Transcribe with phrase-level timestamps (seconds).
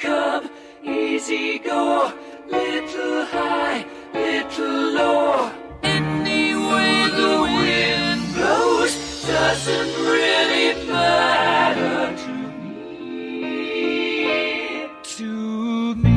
[0.00, 0.50] come,
[0.82, 2.12] easy go.
[2.50, 5.50] Little high, little low.
[5.82, 8.94] Any way the wind blows
[9.26, 13.68] doesn't really matter to me.
[15.16, 16.14] To me.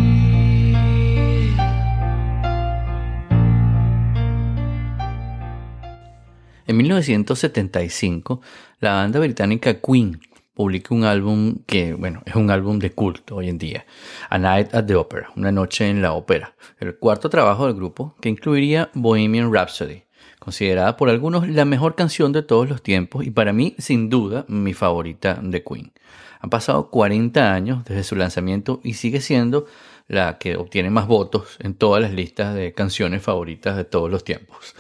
[6.67, 8.41] En 1975,
[8.81, 10.19] la banda británica Queen
[10.57, 13.85] publicó un álbum que, bueno, es un álbum de culto hoy en día,
[14.27, 18.15] A Night at the Opera, una noche en la ópera, el cuarto trabajo del grupo
[18.19, 20.01] que incluiría Bohemian Rhapsody,
[20.39, 24.45] considerada por algunos la mejor canción de todos los tiempos y para mí, sin duda,
[24.47, 25.91] mi favorita de Queen.
[26.39, 29.67] Han pasado 40 años desde su lanzamiento y sigue siendo
[30.07, 34.23] la que obtiene más votos en todas las listas de canciones favoritas de todos los
[34.23, 34.73] tiempos.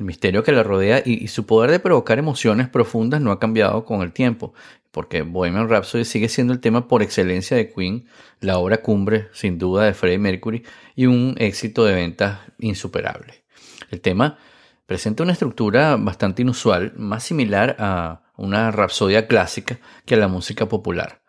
[0.00, 3.84] El misterio que la rodea y, su poder de provocar emociones profundas no ha cambiado
[3.84, 4.54] con el tiempo,
[4.90, 8.06] porque Bohemian Rhapsody sigue siendo el tema por excelencia de Queen,
[8.40, 10.64] la obra cumbre sin duda de Freddie Mercury
[10.96, 13.44] y un éxito de ventas insuperable.
[13.90, 14.38] El tema
[14.86, 20.66] presenta una estructura bastante inusual, más similar a una rapsodia clásica que a la música
[20.66, 21.20] popular.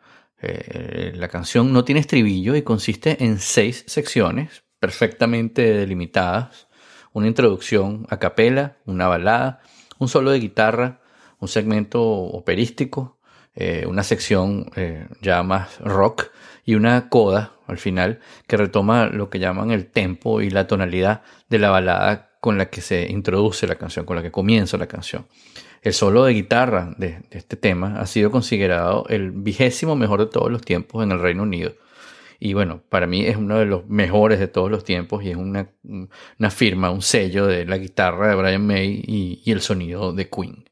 [0.42, 6.70] Eh, la canción no tiene estribillo y consiste en seis secciones perfectamente delimitadas,
[7.14, 9.62] una introducción a capela, una balada,
[10.00, 11.02] un solo de guitarra,
[11.40, 13.18] un segmento operístico,
[13.56, 16.30] eh, una sección eh, ya más rock
[16.66, 21.22] y una coda al final que retoma lo que llaman el tempo y la tonalidad
[21.50, 24.88] de la balada con la que se introduce la canción, con la que comienza la
[24.88, 25.26] canción.
[25.82, 30.28] El solo de guitarra de, de este tema ha sido considerado el vigésimo mejor de
[30.28, 31.74] todos los tiempos en el Reino Unido.
[32.44, 35.36] Y bueno, para mí es uno de los mejores de todos los tiempos y es
[35.36, 40.28] una, una firma, un sello de la guitarra de Brian May y, el sonido de
[40.28, 40.68] Queen.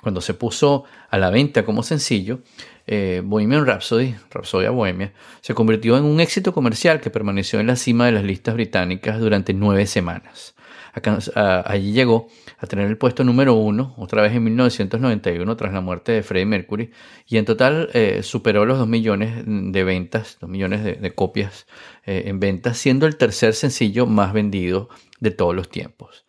[0.00, 2.42] Cuando se puso a la venta como sencillo,
[2.86, 7.74] eh, Bohemian Rhapsody, Rhapsodia Bohemia, se convirtió en un éxito comercial que permaneció en la
[7.74, 10.54] cima de las listas británicas durante nueve semanas.
[11.34, 16.12] Allí llegó a tener el puesto número uno, otra vez en 1991, tras la muerte
[16.12, 16.90] de Freddie Mercury,
[17.26, 21.66] y en total eh, superó los 2 millones de ventas, 2 millones de, de copias
[22.04, 26.26] eh, en ventas, siendo el tercer sencillo más vendido de todos los tiempos.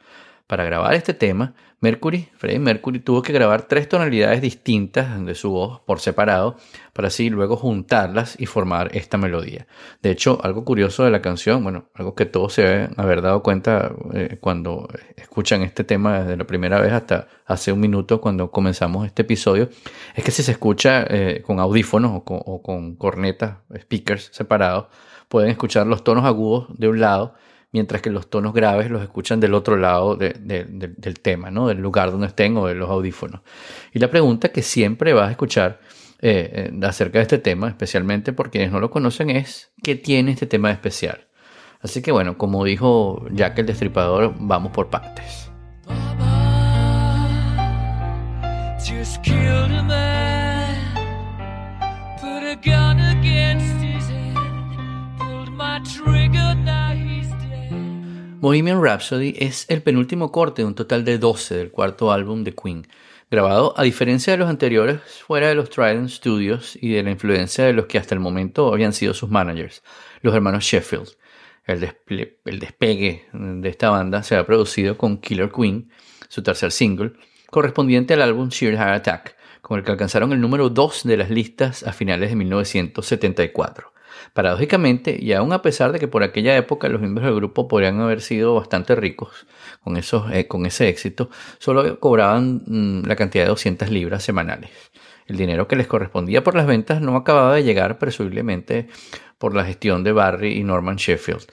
[0.48, 5.52] Para grabar este tema, Mercury, Freddie Mercury tuvo que grabar tres tonalidades distintas de su
[5.52, 6.56] voz por separado
[6.94, 9.68] para así luego juntarlas y formar esta melodía.
[10.02, 13.44] De hecho, algo curioso de la canción, bueno, algo que todos se deben haber dado
[13.44, 18.50] cuenta eh, cuando escuchan este tema desde la primera vez hasta hace un minuto cuando
[18.50, 19.68] comenzamos este episodio,
[20.16, 24.86] es que si se escucha eh, con audífonos o con, o con cornetas, speakers separados,
[25.28, 27.34] pueden escuchar los tonos agudos de un lado
[27.74, 31.52] mientras que los tonos graves los escuchan del otro lado de- de- de- del tema,
[31.52, 31.68] ¿no?
[31.68, 33.42] del lugar donde estén o de los audífonos.
[33.94, 35.82] Y la pregunta que siempre vas a escuchar
[36.26, 40.32] eh, eh, acerca de este tema, especialmente por quienes no lo conocen, es ¿qué tiene
[40.32, 41.28] este tema de especial?
[41.82, 45.52] Así que bueno, como dijo Jack el Destripador, vamos por partes.
[45.86, 47.28] Mama
[48.80, 49.18] just
[52.22, 56.23] put a gun against his head, pulled my trigger.
[58.44, 62.54] Bohemian Rhapsody es el penúltimo corte de un total de 12 del cuarto álbum de
[62.54, 62.86] Queen,
[63.32, 67.64] grabado a diferencia de los anteriores fuera de los Trident Studios y de la influencia
[67.64, 69.82] de los que hasta el momento habían sido sus managers,
[70.24, 71.12] los hermanos Sheffield.
[71.64, 71.90] El,
[72.44, 75.90] el despegue de esta banda se ha producido con Killer Queen,
[76.28, 77.14] su tercer single,
[77.50, 81.30] correspondiente al álbum Sheer Heart Attack, con el que alcanzaron el número 2 de las
[81.30, 83.93] listas a finales de 1974.
[84.34, 88.00] Paradójicamente, y aún a pesar de que por aquella época los miembros del grupo podrían
[88.02, 89.46] haber sido bastante ricos
[89.84, 91.30] con, esos, eh, con ese éxito,
[91.60, 94.72] solo cobraban mm, la cantidad de 200 libras semanales.
[95.28, 98.88] El dinero que les correspondía por las ventas no acababa de llegar, presumiblemente
[99.38, 101.46] por la gestión de Barry y Norman Sheffield.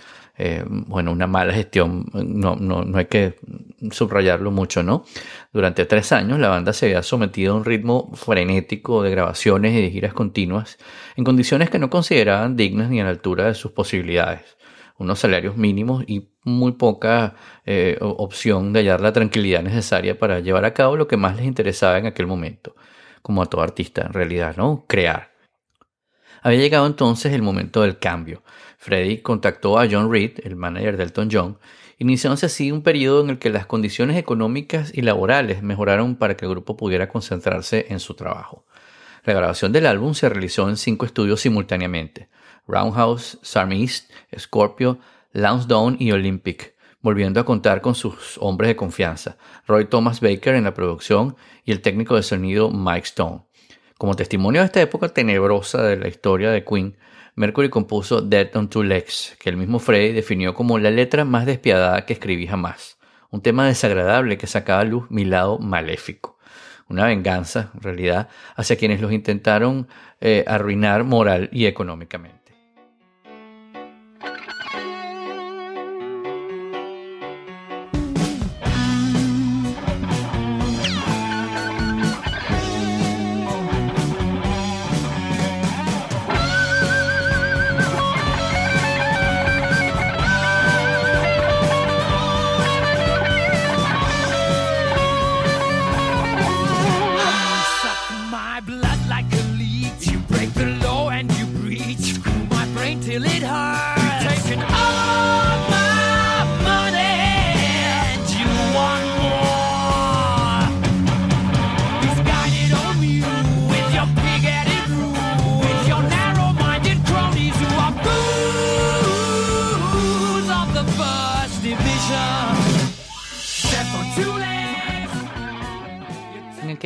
[0.43, 3.35] Eh, bueno, una mala gestión, no, no, no hay que
[3.91, 5.05] subrayarlo mucho, ¿no?
[5.53, 9.83] Durante tres años la banda se había sometido a un ritmo frenético de grabaciones y
[9.83, 10.79] de giras continuas
[11.17, 14.57] en condiciones que no consideraban dignas ni a la altura de sus posibilidades.
[14.97, 20.65] Unos salarios mínimos y muy poca eh, opción de hallar la tranquilidad necesaria para llevar
[20.65, 22.75] a cabo lo que más les interesaba en aquel momento.
[23.23, 24.87] como a todo artista en realidad, ¿no?
[24.89, 25.30] Crear.
[26.43, 28.43] Había llegado entonces el momento del cambio.
[28.79, 31.59] Freddie contactó a John Reed, el manager de Elton John,
[31.99, 36.47] iniciándose así un periodo en el que las condiciones económicas y laborales mejoraron para que
[36.47, 38.65] el grupo pudiera concentrarse en su trabajo.
[39.25, 42.31] La grabación del álbum se realizó en cinco estudios simultáneamente:
[42.67, 44.99] Roundhouse, Sarm East, Scorpio,
[45.33, 49.37] Lansdowne y Olympic, volviendo a contar con sus hombres de confianza,
[49.67, 51.37] Roy Thomas Baker en la producción
[51.67, 53.43] y el técnico de sonido Mike Stone.
[54.01, 56.97] Como testimonio de esta época tenebrosa de la historia de Queen,
[57.35, 61.45] Mercury compuso Dead on Two Legs, que el mismo Frey definió como la letra más
[61.45, 62.97] despiadada que escribí jamás.
[63.29, 66.39] Un tema desagradable que sacaba a luz mi lado maléfico.
[66.89, 69.87] Una venganza, en realidad, hacia quienes los intentaron
[70.23, 72.40] eh, arruinar moral y económicamente.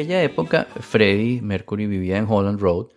[0.04, 2.88] Aquella época, Freddie Mercury vivía en Holland Road,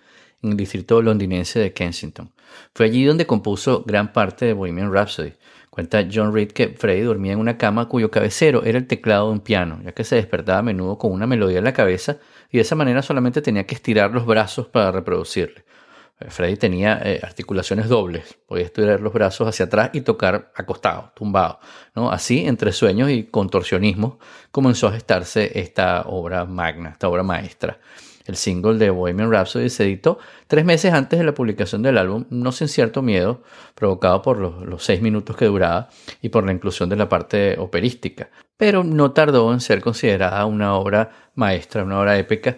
[0.43, 2.31] en el distrito londinense de Kensington.
[2.73, 5.33] Fue allí donde compuso gran parte de Bohemian Rhapsody.
[5.69, 9.33] Cuenta John Reed que Freddie dormía en una cama cuyo cabecero era el teclado de
[9.33, 12.17] un piano, ya que se despertaba a menudo con una melodía en la cabeza
[12.51, 15.63] y de esa manera solamente tenía que estirar los brazos para reproducirle.
[16.19, 21.11] Eh, Freddy tenía eh, articulaciones dobles, podía estirar los brazos hacia atrás y tocar acostado,
[21.15, 21.59] tumbado.
[21.93, 24.19] Así, entre sueños y contorsionismo,
[24.51, 27.79] comenzó a gestarse esta obra magna, esta obra maestra.
[28.25, 32.25] El single de Bohemian Rhapsody se editó tres meses antes de la publicación del álbum,
[32.29, 33.41] no sin cierto miedo,
[33.73, 35.87] provocado por los, los seis minutos que duraba
[36.21, 38.29] y por la inclusión de la parte operística.
[38.57, 42.57] Pero no tardó en ser considerada una obra maestra, una obra épica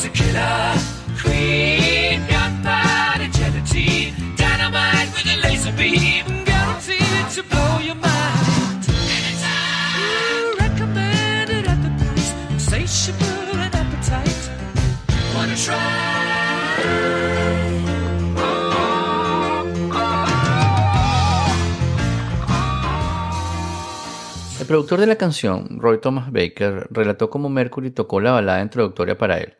[0.00, 0.78] She's a killer
[1.20, 8.80] queen, gunpowder gelatine, dynamite with a laser beam, guaranteed to blow your mind.
[9.18, 10.56] Anytime.
[10.58, 14.50] Recommended at the price, insatiable and appetite.
[15.34, 16.20] Wanna try?
[24.66, 29.38] productor de la canción, Roy Thomas Baker, relató cómo Mercury tocó la balada introductoria para
[29.38, 29.56] él.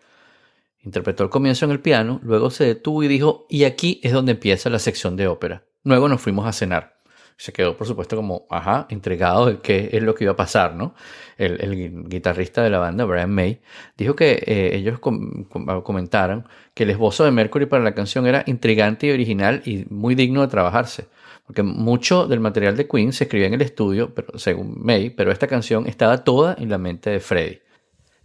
[0.82, 4.32] Interpretó el comienzo en el piano, luego se detuvo y dijo, y aquí es donde
[4.32, 5.64] empieza la sección de ópera.
[5.84, 7.00] Luego nos fuimos a cenar.
[7.36, 10.74] Se quedó, por supuesto, como, ajá, entregado de qué es lo que iba a pasar,
[10.74, 10.94] ¿no?
[11.38, 13.60] El, guitarrista de la banda, Brian May,
[13.96, 19.06] dijo que eh, ellos comentaron que el esbozo de Mercury para la canción era intrigante
[19.06, 21.08] y original y muy digno de trabajarse
[21.50, 25.32] porque mucho del material de Queen se escribía en el estudio, pero, según May, pero
[25.32, 27.62] esta canción estaba toda en la mente de Freddie.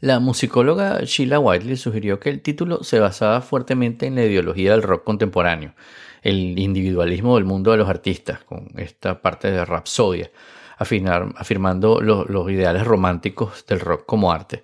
[0.06, 4.84] La musicóloga Sheila Whiteley sugirió que el título se basaba fuertemente en la ideología del
[4.84, 5.74] rock contemporáneo,
[6.22, 10.30] el individualismo del mundo de los artistas, con esta parte de Rapsodia,
[10.78, 14.64] afirmando los ideales románticos del rock como arte.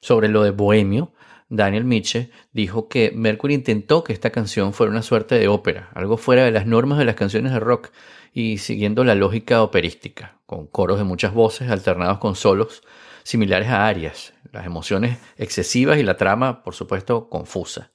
[0.00, 1.12] Sobre lo de bohemio,
[1.50, 6.16] Daniel Miche, dijo que Mercury intentó que esta canción fuera una suerte de ópera, algo
[6.16, 7.90] fuera de las normas de las canciones de rock
[8.32, 12.82] y siguiendo la lógica operística, con coros de muchas voces alternados con solos
[13.28, 17.90] similares a arias, las emociones excesivas y la trama, por supuesto, confusa.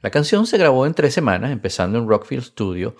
[0.00, 2.96] La canción se grabó en tres semanas, empezando en Rockfield Studio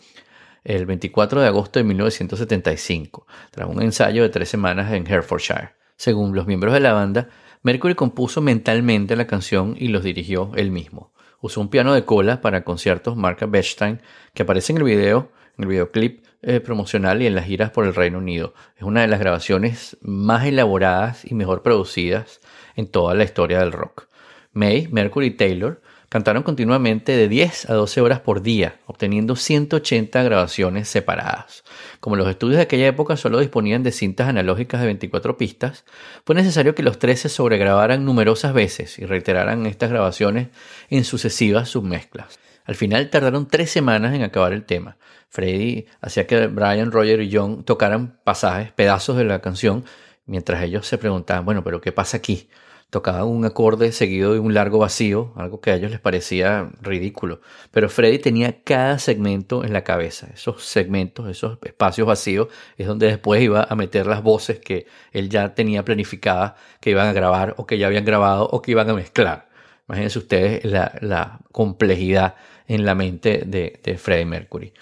[0.62, 5.70] el 24 de agosto de 1975, tras un ensayo de tres semanas en Herefordshire.
[5.96, 7.30] Según los miembros de la banda,
[7.62, 11.14] Mercury compuso mentalmente la canción y los dirigió él mismo.
[11.40, 14.02] Usó un piano de cola para conciertos marca Bechstein
[14.34, 17.84] que aparece en el video, en el videoclip eh, promocional y en las giras por
[17.86, 18.54] el Reino Unido.
[18.76, 22.40] Es una de las grabaciones más elaboradas y mejor producidas
[22.76, 24.08] en toda la historia del rock.
[24.52, 25.80] May, Mercury y Taylor
[26.10, 31.62] cantaron continuamente de 10 a 12 horas por día, obteniendo 180 grabaciones separadas.
[32.00, 35.84] Como los estudios de aquella época solo disponían de cintas analógicas de 24 pistas,
[36.26, 40.48] fue necesario que los tres se sobregrabaran numerosas veces y reiteraran estas grabaciones
[40.88, 42.40] en sucesivas submezclas.
[42.64, 44.96] Al final tardaron tres semanas en acabar el tema.
[45.30, 49.84] Freddie hacía que Brian, Roger y John tocaran pasajes, pedazos de la canción,
[50.26, 52.48] mientras ellos se preguntaban, bueno, pero ¿qué pasa aquí?
[52.90, 57.40] tocaban un acorde seguido de un largo vacío, algo que a ellos les parecía ridículo.
[57.70, 60.28] Pero Freddy tenía cada segmento en la cabeza.
[60.34, 65.30] Esos segmentos, esos espacios vacíos, es donde después iba a meter las voces que él
[65.30, 68.90] ya tenía planificadas, que iban a grabar o que ya habían grabado o que iban
[68.90, 69.48] a mezclar.
[69.88, 72.34] Imagínense ustedes la, complejidad
[72.66, 74.72] en la mente de, de Freddie Mercury.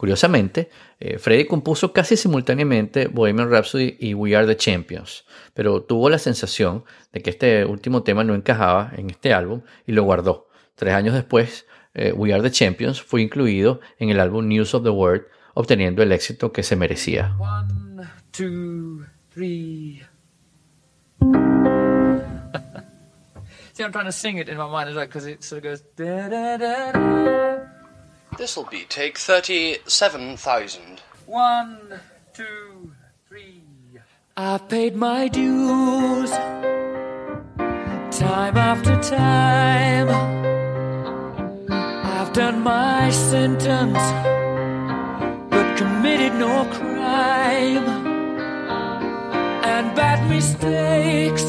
[0.00, 6.08] Curiosamente, eh, Freddie compuso casi simultáneamente Bohemian Rhapsody y We Are the Champions, pero tuvo
[6.08, 10.48] la sensación de que este último tema no encajaba en este álbum y lo guardó.
[10.74, 14.84] Tres años después, eh, We Are the Champions fue incluido en el álbum News of
[14.84, 17.36] the World, obteniendo el éxito que se merecía.
[17.38, 19.04] One, two,
[19.34, 20.02] three.
[23.74, 27.59] See, I'm trying to sing it in my mind because it sort of goes.
[28.40, 31.02] This'll be take 37,000.
[31.26, 32.00] One,
[32.32, 32.94] two,
[33.28, 33.60] three.
[34.34, 36.30] I've paid my dues
[38.18, 40.08] time after time.
[41.70, 43.98] I've done my sentence,
[45.50, 47.86] but committed no crime.
[49.64, 51.44] And bad mistakes,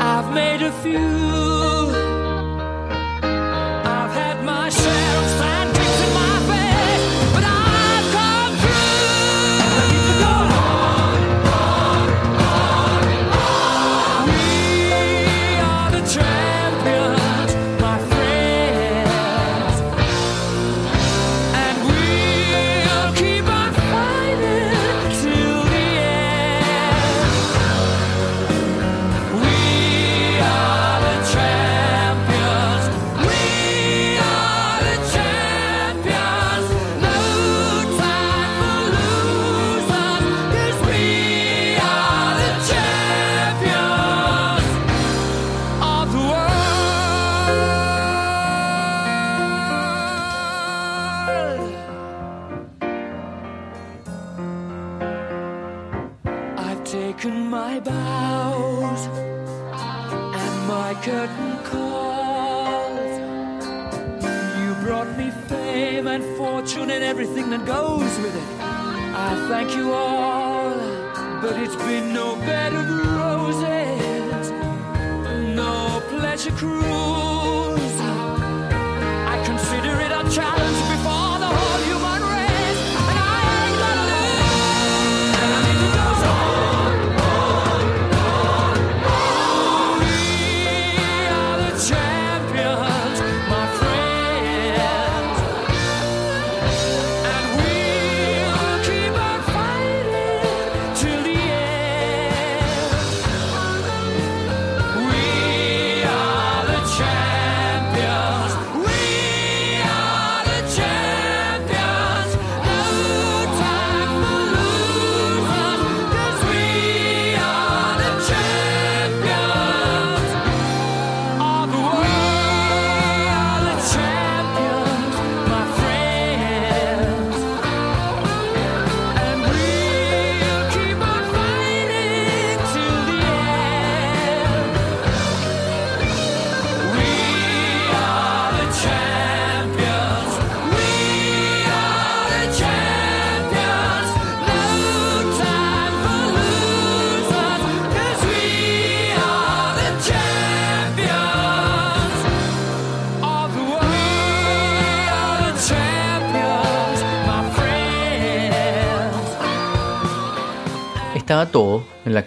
[0.00, 1.57] I've made a few.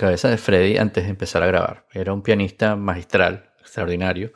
[0.01, 1.85] Cabeza de Freddie antes de empezar a grabar.
[1.93, 4.31] Era un pianista magistral, extraordinario,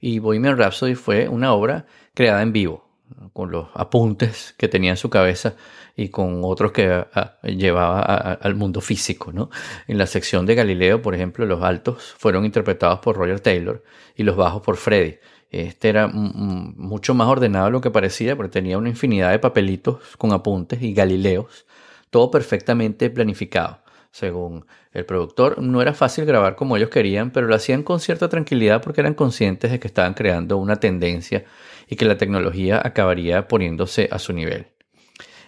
[0.00, 1.84] y Bohemian Rhapsody fue una obra
[2.14, 2.88] creada en vivo,
[3.34, 5.56] con los apuntes que tenía en su cabeza
[5.94, 9.30] y con otros que ah, llevaba al mundo físico.
[9.30, 9.50] ¿no?
[9.86, 13.84] En la sección de Galileo, por ejemplo, los altos fueron interpretados por Roger Taylor
[14.16, 15.20] y los bajos por Freddie.
[15.50, 20.00] Este era mucho más ordenado de lo que parecía, porque tenía una infinidad de papelitos
[20.16, 21.66] con apuntes y galileos,
[22.08, 23.80] todo perfectamente planificado.
[24.10, 28.28] Según el productor, no era fácil grabar como ellos querían, pero lo hacían con cierta
[28.28, 31.44] tranquilidad porque eran conscientes de que estaban creando una tendencia
[31.86, 34.66] y que la tecnología acabaría poniéndose a su nivel.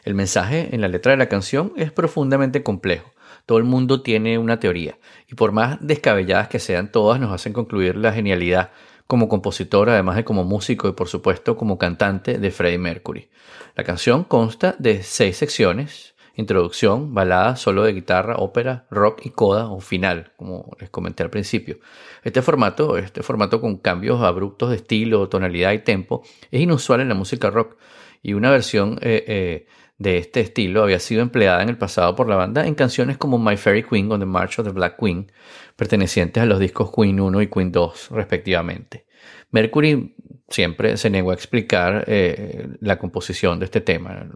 [0.05, 3.13] El mensaje en la letra de la canción es profundamente complejo.
[3.47, 7.53] Todo el mundo tiene una teoría, y por más descabelladas que sean, todas nos hacen
[7.53, 8.71] concluir la genialidad
[9.07, 13.29] como compositor, además de como músico y por supuesto como cantante de Freddie Mercury.
[13.75, 19.69] La canción consta de seis secciones, introducción, balada, solo de guitarra, ópera, rock y coda
[19.69, 21.79] o final, como les comenté al principio.
[22.23, 27.09] Este formato, este formato con cambios abruptos de estilo, tonalidad y tempo, es inusual en
[27.09, 27.77] la música rock
[28.23, 29.67] y una versión eh, eh,
[29.99, 33.39] de este estilo había sido empleada en el pasado por la banda en canciones como
[33.39, 35.31] My Fairy Queen o The March of the Black Queen,
[35.77, 39.07] pertenecientes a los discos Queen 1 y Queen 2 respectivamente.
[39.51, 40.15] Mercury
[40.53, 44.29] siempre se negó a explicar eh, la composición de este tema,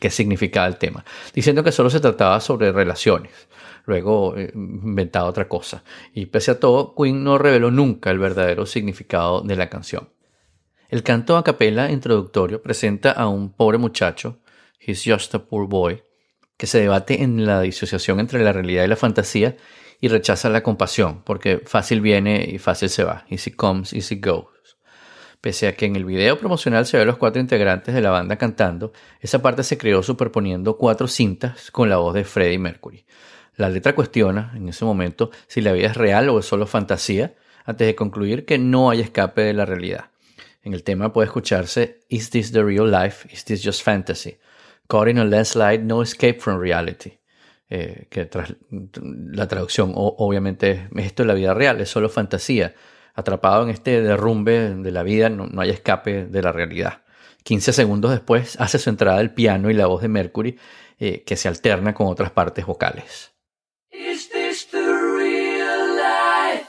[0.00, 3.48] qué significaba el tema, diciendo que solo se trataba sobre relaciones.
[3.86, 5.84] Luego eh, inventaba otra cosa.
[6.14, 10.08] Y pese a todo, Queen no reveló nunca el verdadero significado de la canción.
[10.88, 14.40] El canto a capela introductorio presenta a un pobre muchacho
[14.78, 16.02] He's Just a Poor Boy,
[16.56, 19.56] que se debate en la disociación entre la realidad y la fantasía
[20.00, 23.24] y rechaza la compasión, porque fácil viene y fácil se va.
[23.28, 24.73] Easy comes, easy goes.
[25.44, 28.08] Pese a que en el video promocional se ve a los cuatro integrantes de la
[28.08, 33.04] banda cantando, esa parte se creó superponiendo cuatro cintas con la voz de Freddie Mercury.
[33.56, 37.34] La letra cuestiona, en ese momento, si la vida es real o es solo fantasía,
[37.66, 40.06] antes de concluir que no hay escape de la realidad.
[40.62, 43.28] En el tema puede escucharse Is this the real life?
[43.30, 44.38] Is this just fantasy?
[44.88, 47.18] Caught in a landslide, no escape from reality.
[47.68, 48.30] Eh, que
[48.70, 52.74] la traducción obviamente es esto es la vida real, es solo fantasía.
[53.14, 57.02] Atrapado en este derrumbe de la vida, no, hay escape de la realidad.
[57.44, 60.58] 15 segundos después hace su entrada el piano y la voz de Mercury,
[60.98, 63.32] eh, que se alterna con otras partes vocales.
[63.90, 66.66] Is this real life?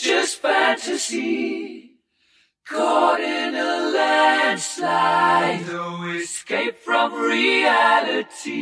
[0.00, 2.00] Just fantasy?
[2.68, 8.58] Caught in a landslide, no escape from reality.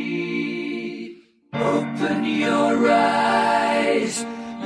[1.53, 4.25] Open your eyes,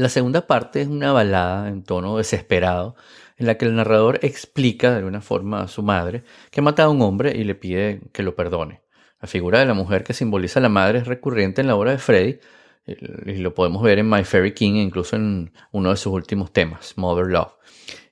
[0.00, 2.96] La segunda parte es una balada en tono desesperado
[3.36, 6.88] en la que el narrador explica de alguna forma a su madre que ha matado
[6.88, 8.80] a un hombre y le pide que lo perdone.
[9.20, 11.90] La figura de la mujer que simboliza a la madre es recurrente en la obra
[11.90, 12.38] de Freddy
[12.86, 16.50] y lo podemos ver en My Fairy King e incluso en uno de sus últimos
[16.50, 17.52] temas, Mother Love.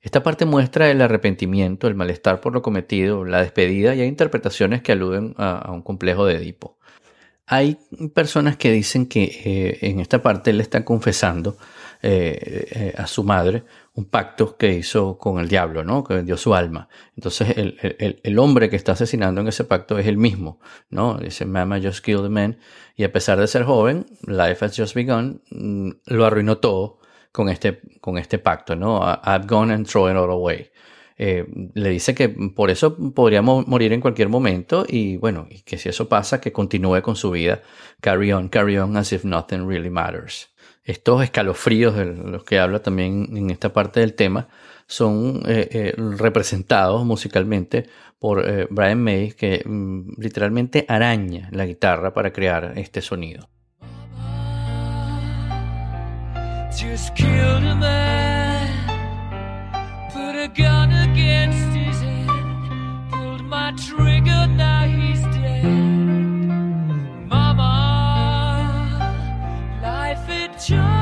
[0.02, 4.82] Esta parte muestra el arrepentimiento, el malestar por lo cometido, la despedida y hay interpretaciones
[4.82, 6.76] que aluden a, un complejo de Edipo.
[7.46, 7.78] Hay
[8.14, 11.56] personas que dicen que eh, en esta parte él está confesando
[12.00, 16.04] eh, eh, a su madre un pacto que hizo con el diablo, ¿no?
[16.04, 16.88] Que vendió su alma.
[17.16, 21.18] Entonces el, hombre que está asesinando en ese pacto es el mismo, ¿no?
[21.18, 22.58] Dice, Mama just killed a man.
[22.94, 27.00] Y a pesar de ser joven, life has just begun, mm, lo arruinó todo
[27.32, 29.00] con este, con este pacto, ¿no?
[29.02, 30.70] I've gone and thrown it all away.
[31.16, 35.76] Eh, le dice que por eso podría morir en cualquier momento y bueno, y que
[35.76, 37.62] si eso pasa, que continúe con su vida,
[38.00, 40.48] carry on, carry on as if nothing really matters
[40.88, 44.48] estos escalofríos de los que habla también en esta parte del tema
[44.86, 47.86] son eh, eh, representados musicalmente
[48.18, 53.50] por eh, Brian May, que mm, literalmente araña la guitarra para crear este sonido.
[70.68, 70.97] sure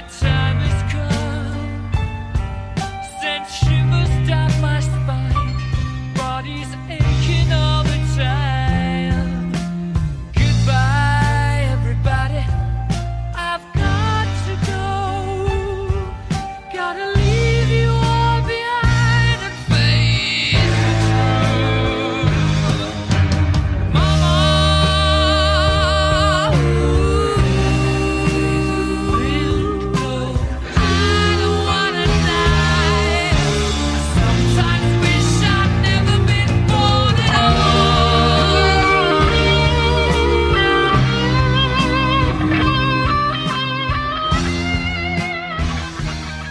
[0.00, 0.37] got time.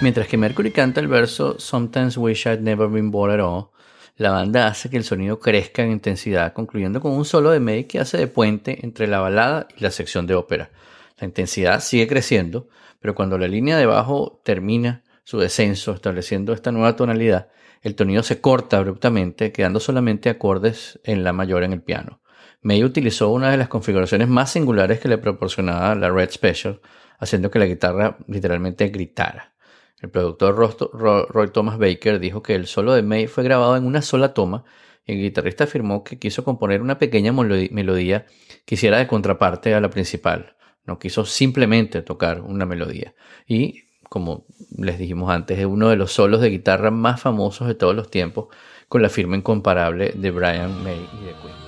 [0.07, 3.71] Mientras que Mercury canta el verso Sometimes Wish I'd Never Been Born at All,
[4.15, 7.83] la banda hace que el sonido crezca en intensidad, concluyendo con un solo de May
[7.83, 10.71] que hace de puente entre la balada y la sección de ópera.
[11.19, 12.69] La intensidad sigue creciendo,
[13.01, 17.49] pero cuando la línea de bajo termina su descenso, estableciendo esta nueva tonalidad,
[17.81, 22.21] el tonido se corta abruptamente, quedando solamente acordes en la mayor en el piano.
[22.61, 26.79] May utilizó una de las configuraciones más singulares que le proporcionaba la Red Special,
[27.19, 29.56] haciendo que la guitarra literalmente gritara.
[29.99, 34.01] El productor Roy Thomas Baker dijo que el solo de May fue grabado en una
[34.03, 34.63] sola toma
[35.05, 38.25] y el guitarrista afirmó que quiso componer una pequeña melodía
[38.65, 40.55] que hiciera de contraparte a la principal.
[40.85, 43.15] No quiso simplemente tocar una melodía.
[43.47, 44.45] Y, como
[44.77, 48.11] les dijimos antes, es uno de los solos de guitarra más famosos de todos los
[48.11, 48.47] tiempos,
[48.87, 51.66] con la firma incomparable de Brian May y de Queen.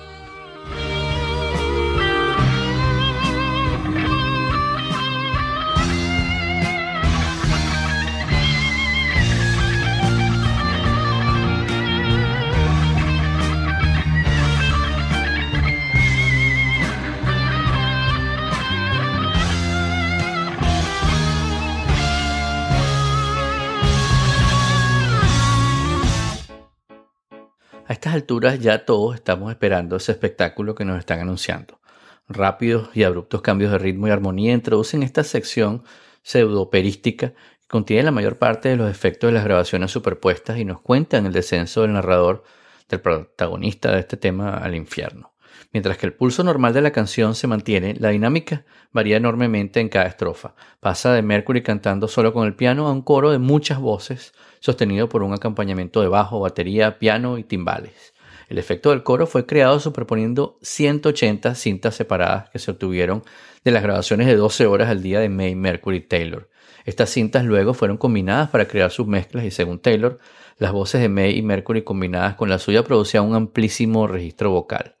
[28.00, 31.80] Estas alturas ya todos estamos esperando ese espectáculo que nos están anunciando.
[32.28, 35.84] Rápidos y abruptos cambios de ritmo y armonía introducen esta sección
[36.22, 40.80] pseudo-operística que contiene la mayor parte de los efectos de las grabaciones superpuestas y nos
[40.80, 42.42] cuentan el descenso del narrador,
[42.88, 45.29] del protagonista de este tema, al infierno.
[45.72, 49.88] Mientras que el pulso normal de la canción se mantiene, la dinámica varía enormemente en
[49.88, 50.54] cada estrofa.
[50.80, 55.08] Pasa de Mercury cantando solo con el piano a un coro de muchas voces, sostenido
[55.08, 58.14] por un acompañamiento de bajo, batería, piano y timbales.
[58.48, 63.22] El efecto del coro fue creado superponiendo 180 cintas separadas que se obtuvieron
[63.64, 66.50] de las grabaciones de 12 horas al día de May Mercury Taylor.
[66.84, 70.18] Estas cintas luego fueron combinadas para crear sus mezclas y según Taylor,
[70.58, 74.96] las voces de May y Mercury combinadas con la suya producían un amplísimo registro vocal.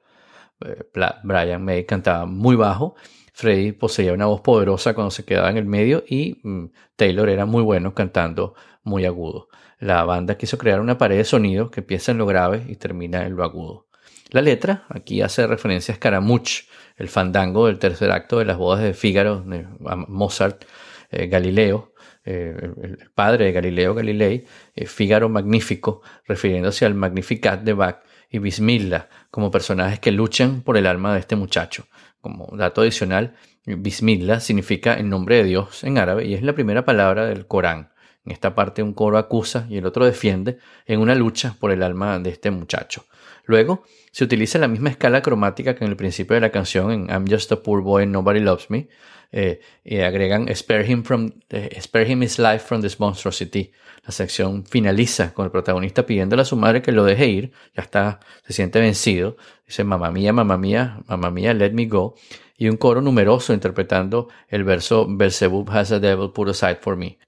[0.64, 0.84] Eh,
[1.22, 2.94] Brian May cantaba muy bajo,
[3.32, 7.46] Freddie poseía una voz poderosa cuando se quedaba en el medio y mm, Taylor era
[7.46, 9.48] muy bueno cantando muy agudo.
[9.78, 13.24] La banda quiso crear una pared de sonidos que empieza en lo grave y termina
[13.24, 13.86] en lo agudo.
[14.30, 16.64] La letra aquí hace referencia a Scaramouche,
[16.96, 19.66] el fandango del tercer acto de las bodas de Fígaro de
[20.06, 20.64] Mozart,
[21.10, 21.94] eh, Galileo,
[22.24, 24.44] eh, el, padre de Galileo Galilei,
[24.86, 30.86] Fígaro Magnífico, refiriéndose al Magnificat de Bach, y Bismillah como personajes que luchan por el
[30.86, 31.86] alma de este muchacho.
[32.20, 33.34] Como dato adicional,
[33.66, 37.90] Bismillah significa el nombre de Dios en árabe y es la primera palabra del Corán.
[38.24, 41.82] En esta parte un coro acusa y el otro defiende en una lucha por el
[41.82, 43.04] alma de este muchacho.
[43.44, 47.10] Luego se utiliza la misma escala cromática que en el principio de la canción en
[47.10, 48.88] I'm Just a Poor Boy Nobody Loves Me
[49.32, 53.72] eh, y agregan spare him, from, eh, spare him his life from this monstrosity.
[54.04, 57.82] La sección finaliza con el protagonista pidiéndole a su madre que lo deje ir, ya
[57.82, 62.14] está, se siente vencido, dice mamá mía, mamá mía, mamá mía, let me go,
[62.56, 67.18] y un coro numeroso interpretando el verso Belzebub has a devil put aside for me.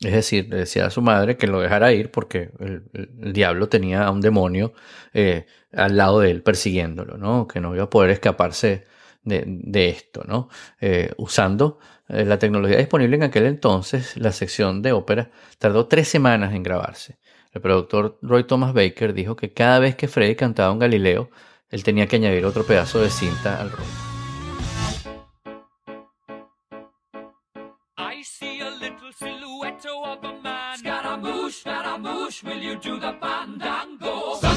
[0.00, 2.84] Es decir, le decía a su madre que lo dejara ir porque el,
[3.32, 4.72] diablo tenía a un demonio
[5.12, 7.46] eh, al lado de él persiguiéndolo, ¿no?
[7.46, 8.86] Que no iba a poder escaparse
[9.24, 10.48] de, esto, ¿no?
[10.80, 11.78] Eh, usando
[12.08, 16.62] eh, la tecnología disponible en aquel entonces, la sección de ópera tardó tres semanas en
[16.62, 17.18] grabarse.
[17.52, 21.30] El productor Roy Thomas Baker dijo que cada vez que Freddy cantaba un Galileo,
[21.70, 23.70] él tenía que añadir otro pedazo de cinta al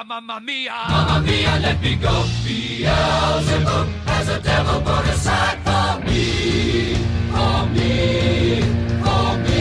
[0.00, 0.72] mia, mamma mia.
[0.88, 2.24] Mamma mia, let me go.
[2.44, 6.94] Beelzebub has a devil put aside for me,
[7.30, 8.62] for me,
[9.02, 9.60] for me.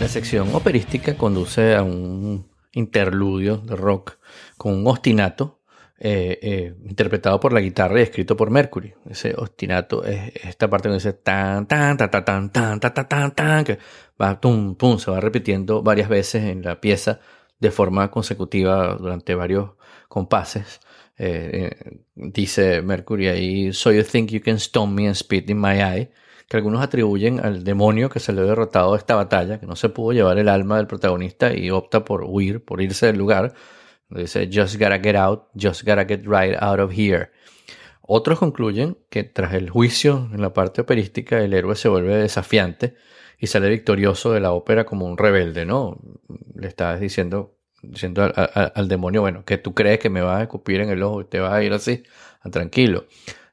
[0.00, 4.18] La sección operística conduce a un interludio de rock
[4.56, 5.62] con un ostinato
[6.04, 8.92] eh, eh, interpretado por la guitarra y escrito por Mercury.
[9.08, 13.34] Ese ostinato es esta parte donde dice tan, tan, tan, tan, tan, tan, tan, tan,
[13.34, 13.78] tan, que
[14.98, 17.20] se va repitiendo varias veces en la pieza
[17.58, 19.72] de forma consecutiva durante varios
[20.08, 20.80] compases.
[21.16, 25.60] Eh, eh, dice Mercury ahí, So you think you can stone me and spit in
[25.60, 26.10] my eye,
[26.48, 29.88] que algunos atribuyen al demonio que se le ha derrotado esta batalla, que no se
[29.88, 33.54] pudo llevar el alma del protagonista y opta por huir, por irse del lugar.
[34.10, 37.30] Dice, just gotta get out, just gotta get right out of here.
[38.14, 42.94] Otros concluyen que tras el juicio en la parte operística el héroe se vuelve desafiante
[43.38, 45.98] y sale victorioso de la ópera como un rebelde, ¿no?
[46.54, 50.82] Le estás diciendo, diciendo al, demonio, bueno, que tú crees que me vas a escupir
[50.82, 52.02] en el ojo y te vas a ir así,
[52.42, 53.06] ah, tranquilo,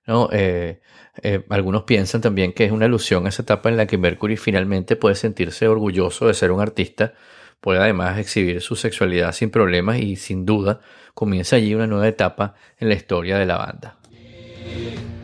[0.06, 0.28] ¿no?
[0.34, 0.82] Eh,
[1.24, 4.36] eh, algunos piensan también que es una alusión a esa etapa en la que Mercury
[4.36, 7.14] finalmente puede sentirse orgulloso de ser un artista,
[7.62, 10.82] puede además exhibir su sexualidad sin problemas y sin duda
[11.14, 13.99] comienza allí una nueva etapa en la historia de la banda.
[14.66, 15.19] Yeah.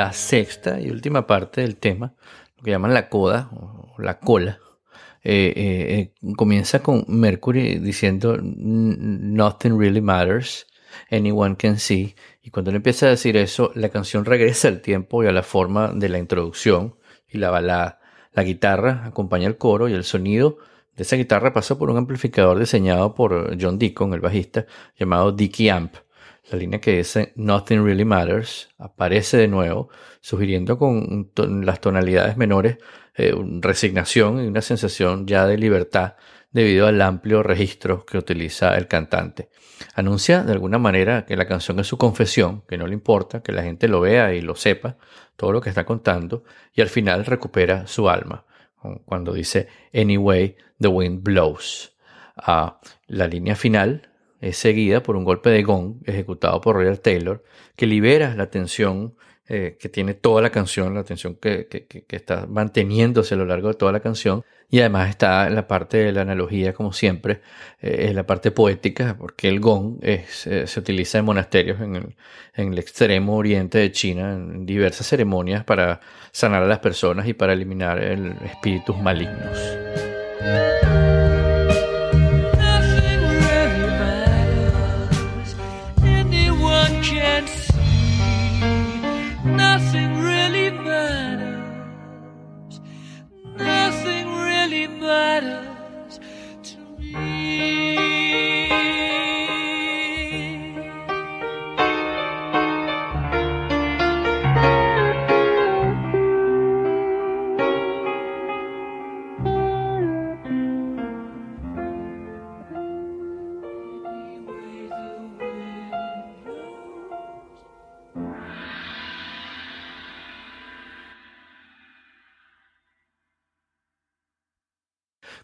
[0.00, 2.14] La sexta y última parte del tema,
[2.56, 4.58] lo que llaman la coda o la cola,
[5.22, 10.66] eh, eh, eh, comienza con Mercury diciendo Nothing really matters,
[11.10, 12.14] anyone can see.
[12.42, 15.42] Y cuando él empieza a decir eso, la canción regresa al tiempo y a la
[15.42, 16.96] forma de la introducción
[17.28, 18.00] y la balada.
[18.32, 20.56] La guitarra acompaña el coro y el sonido
[20.96, 24.64] de esa guitarra pasa por un amplificador diseñado por John Deacon, el bajista,
[24.98, 25.96] llamado Dicky Amp.
[26.50, 29.88] La línea que dice Nothing Really Matters aparece de nuevo,
[30.20, 31.30] sugiriendo con
[31.64, 32.78] las tonalidades menores
[33.14, 36.14] eh, resignación y una sensación ya de libertad
[36.50, 39.50] debido al amplio registro que utiliza el cantante.
[39.94, 43.52] Anuncia de alguna manera que la canción es su confesión, que no le importa, que
[43.52, 44.96] la gente lo vea y lo sepa,
[45.36, 46.42] todo lo que está contando,
[46.74, 48.44] y al final recupera su alma,
[49.04, 51.96] cuando dice Anyway, the wind blows.
[52.36, 54.09] Ah, la línea final
[54.40, 57.42] es seguida por un golpe de gong ejecutado por Royal Taylor
[57.76, 59.14] que libera la tensión
[59.52, 61.66] eh, que tiene toda la canción, la tensión que,
[62.10, 64.44] está manteniéndose a lo largo de toda la canción.
[64.70, 67.40] Y además está en la parte de la analogía, como siempre,
[67.80, 71.96] eh, en la parte poética, porque el gong es, eh, se utiliza en monasterios en
[71.96, 72.14] el,
[72.54, 75.98] en el extremo oriente de China, en diversas ceremonias para
[76.30, 79.58] sanar a las personas y para eliminar el, espíritus malignos.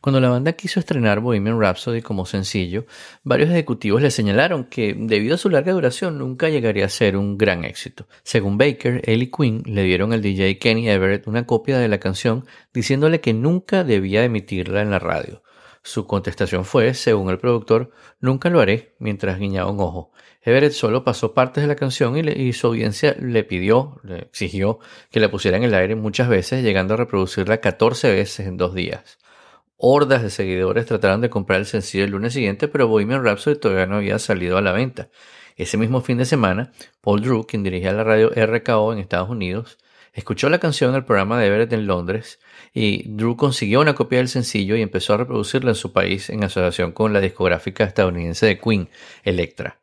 [0.06, 2.86] Cuando la banda quiso estrenar Bohemian Rhapsody como sencillo,
[3.24, 7.36] varios ejecutivos le señalaron que, debido a su larga duración, nunca llegaría a ser un
[7.36, 8.06] gran éxito.
[8.22, 12.46] Según Baker, y Quinn le dieron al DJ Kenny Everett una copia de la canción
[12.72, 15.42] diciéndole que nunca debía emitirla en la radio.
[15.82, 17.90] Su contestación fue, según el productor,
[18.20, 20.12] nunca lo haré, mientras guiñaba un ojo.
[20.40, 24.78] Everett solo pasó partes de la canción y, y, su audiencia le pidió, le exigió
[25.10, 28.72] que la pusiera en el aire muchas veces, llegando a reproducirla 14 veces en dos
[28.72, 29.18] días.
[29.78, 33.86] Hordas de seguidores trataron de comprar el sencillo el lunes siguiente, pero Bohemian Rhapsody todavía
[33.86, 35.10] no había salido a la venta.
[35.56, 39.78] Ese mismo fin de semana, Paul Drew, quien dirigía la radio RKO en Estados Unidos,
[40.14, 42.40] escuchó la canción en el programa de Everett en Londres
[42.72, 46.42] y Drew consiguió una copia del sencillo y empezó a reproducirla en su país en
[46.42, 48.88] asociación con la discográfica estadounidense de Queen,
[49.24, 49.78] Electra.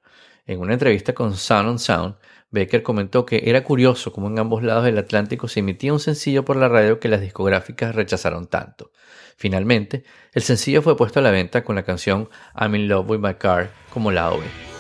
[0.48, 2.16] En una entrevista con Sound on Sound,
[2.50, 6.46] Baker comentó que era curioso cómo en ambos lados del Atlántico se emitía un sencillo
[6.46, 8.92] por la radio que las discográficas rechazaron tanto.
[9.38, 13.20] Finalmente, el sencillo fue puesto a la venta con la canción I'm in Love with
[13.20, 14.73] My Car como lado B.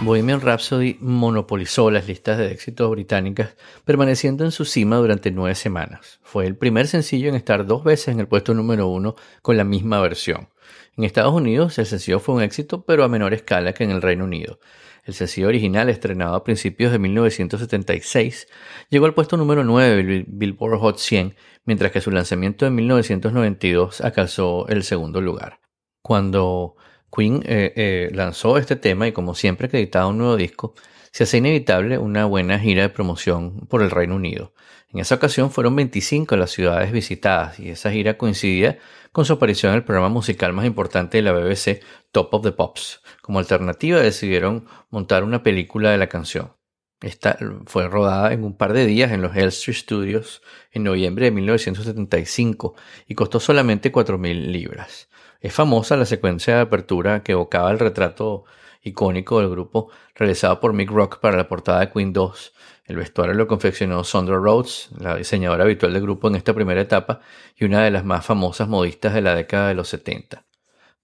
[0.00, 6.20] Bohemian Rhapsody monopolizó las listas de éxitos británicas, permaneciendo en su cima durante nueve semanas.
[6.22, 9.64] Fue el primer sencillo en estar dos veces en el puesto número uno con la
[9.64, 10.50] misma versión.
[10.96, 14.00] En Estados Unidos, el sencillo fue un éxito, pero a menor escala que en el
[14.00, 14.60] Reino Unido.
[15.04, 18.46] El sencillo original, estrenado a principios de 1976,
[18.90, 21.34] llegó al puesto número 9 del Billboard Hot 100,
[21.64, 25.58] mientras que su lanzamiento en 1992 alcanzó el segundo lugar.
[26.02, 26.76] Cuando
[27.14, 30.74] Queen eh, eh, lanzó este tema y como siempre acreditaba un nuevo disco,
[31.10, 34.52] se hace inevitable una buena gira de promoción por el Reino Unido.
[34.90, 38.78] En esa ocasión fueron 25 las ciudades visitadas y esa gira coincidía
[39.12, 42.52] con su aparición en el programa musical más importante de la BBC, Top of the
[42.52, 43.02] Pops.
[43.20, 46.52] Como alternativa decidieron montar una película de la canción.
[47.00, 50.42] Esta fue rodada en un par de días en los Elstree Studios
[50.72, 52.74] en noviembre de 1975
[53.06, 55.08] y costó solamente 4.000 libras.
[55.40, 58.44] Es famosa la secuencia de apertura que evocaba el retrato
[58.82, 62.52] icónico del grupo realizado por Mick Rock para la portada de Queen 2.
[62.86, 67.20] El vestuario lo confeccionó Sondra Rhodes, la diseñadora habitual del grupo en esta primera etapa
[67.56, 70.44] y una de las más famosas modistas de la década de los 70.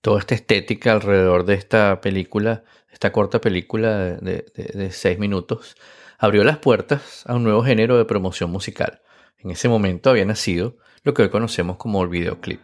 [0.00, 5.76] Toda esta estética alrededor de esta película, esta corta película de, de, seis minutos,
[6.18, 9.00] abrió las puertas a un nuevo género de promoción musical.
[9.38, 12.60] En ese momento había nacido lo que hoy conocemos como el videoclip.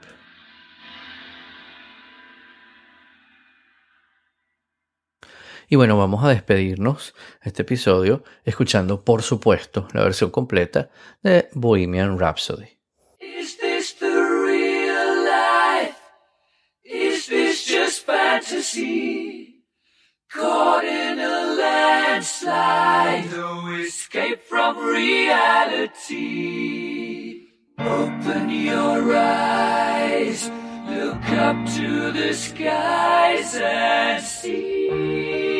[5.73, 10.91] Y bueno, vamos a despedirnos este episodio escuchando, por supuesto, la versión completa
[11.23, 12.77] de Bohemian Rhapsody.
[13.21, 15.95] Is this the real life?
[16.83, 19.63] Is this just fantasy?
[20.35, 26.17] Caught in a landslide, no escape from reality.
[27.79, 30.51] Open your eyes,
[30.89, 35.60] look up to the skies and see.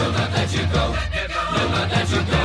[0.00, 0.84] Will not let you go.
[1.52, 2.40] Never let you go.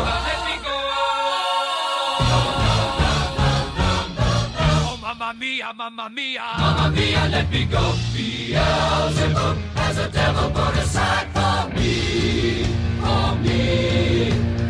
[4.67, 6.41] Oh, mamma mia, mamma mia.
[6.59, 7.93] Mamma mia, let me go.
[8.13, 11.27] Beelzebub has a devil put aside.
[11.35, 12.65] For me.
[13.01, 14.64] For me.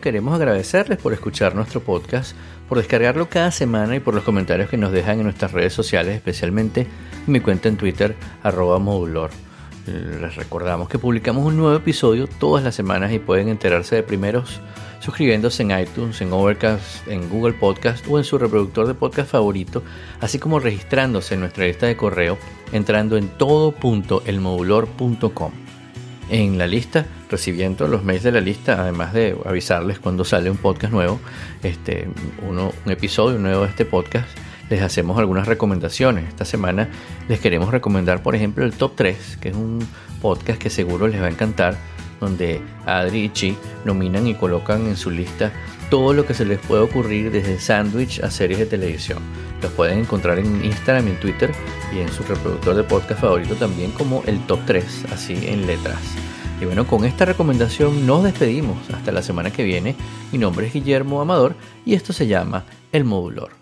[0.00, 2.36] Queremos agradecerles por escuchar nuestro podcast,
[2.68, 6.14] por descargarlo cada semana y por los comentarios que nos dejan en nuestras redes sociales,
[6.14, 6.86] especialmente
[7.26, 9.30] en mi cuenta en Twitter, arroba modulor.
[9.86, 14.60] Les recordamos que publicamos un nuevo episodio todas las semanas y pueden enterarse de primeros
[15.00, 19.82] suscribiéndose en iTunes, en Overcast, en Google Podcast o en su reproductor de podcast favorito,
[20.20, 22.38] así como registrándose en nuestra lista de correo
[22.72, 25.52] entrando en todo.elmodulor.com
[26.30, 30.58] en la lista, recibiendo los mails de la lista, además de avisarles cuando sale un
[30.58, 31.18] podcast nuevo,
[31.64, 32.08] este,
[32.48, 34.28] uno, un episodio nuevo de este podcast,
[34.70, 36.28] les hacemos algunas recomendaciones.
[36.28, 36.88] Esta semana
[37.28, 39.80] les queremos recomendar, por ejemplo, el Top 3, que es un
[40.20, 41.76] podcast que seguro les va a encantar,
[42.20, 45.50] donde Adri y Chi nominan y colocan en su lista
[45.90, 49.18] todo lo que se les puede ocurrir desde sándwich a series de televisión.
[49.60, 51.50] Los pueden encontrar en Instagram en Twitter
[51.94, 55.98] y en su reproductor de podcast favorito también como el top 3, así en letras.
[56.62, 58.76] Y bueno, con esta recomendación nos despedimos.
[58.94, 59.96] Hasta la semana que viene.
[60.30, 63.61] Mi nombre es Guillermo Amador y esto se llama El Modulor.